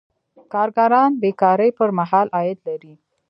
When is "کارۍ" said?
1.41-1.71